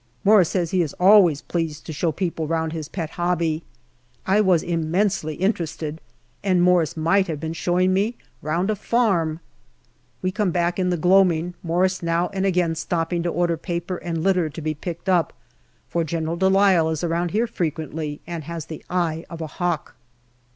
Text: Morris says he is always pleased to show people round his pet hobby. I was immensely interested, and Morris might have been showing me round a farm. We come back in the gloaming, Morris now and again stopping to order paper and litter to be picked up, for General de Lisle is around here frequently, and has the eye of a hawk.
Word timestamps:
Morris 0.23 0.49
says 0.49 0.71
he 0.71 0.81
is 0.81 0.93
always 0.99 1.43
pleased 1.43 1.85
to 1.85 1.93
show 1.93 2.11
people 2.11 2.47
round 2.47 2.73
his 2.73 2.89
pet 2.89 3.11
hobby. 3.11 3.61
I 4.25 4.41
was 4.41 4.63
immensely 4.63 5.35
interested, 5.35 6.01
and 6.43 6.63
Morris 6.63 6.97
might 6.97 7.27
have 7.27 7.39
been 7.39 7.53
showing 7.53 7.93
me 7.93 8.15
round 8.41 8.71
a 8.71 8.75
farm. 8.75 9.41
We 10.23 10.31
come 10.31 10.49
back 10.49 10.79
in 10.79 10.89
the 10.89 10.97
gloaming, 10.97 11.53
Morris 11.61 12.01
now 12.01 12.29
and 12.29 12.47
again 12.47 12.73
stopping 12.73 13.21
to 13.21 13.29
order 13.29 13.57
paper 13.57 13.97
and 13.97 14.23
litter 14.23 14.49
to 14.49 14.59
be 14.59 14.73
picked 14.73 15.07
up, 15.07 15.33
for 15.87 16.03
General 16.03 16.35
de 16.35 16.49
Lisle 16.49 16.89
is 16.89 17.03
around 17.03 17.29
here 17.29 17.45
frequently, 17.45 18.21
and 18.25 18.45
has 18.45 18.65
the 18.65 18.83
eye 18.89 19.23
of 19.29 19.39
a 19.39 19.45
hawk. 19.45 19.95